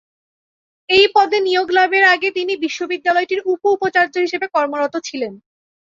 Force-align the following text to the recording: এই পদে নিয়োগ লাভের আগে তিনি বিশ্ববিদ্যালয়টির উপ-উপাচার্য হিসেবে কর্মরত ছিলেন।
এই 0.89 1.05
পদে 1.15 1.37
নিয়োগ 1.39 1.67
লাভের 1.71 2.03
আগে 2.13 2.29
তিনি 2.31 2.53
বিশ্ববিদ্যালয়টির 2.65 3.41
উপ-উপাচার্য 3.45 4.15
হিসেবে 4.17 4.47
কর্মরত 4.55 4.95
ছিলেন। 5.07 5.33